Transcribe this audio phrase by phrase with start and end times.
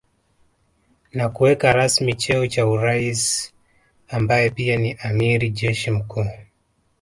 [1.13, 3.53] Na kuweka rasmi cheo cha uraisi
[4.07, 6.27] ambaye pia ni amiri jeshi mkuu